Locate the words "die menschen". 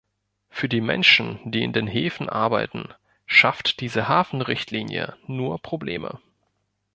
0.67-1.39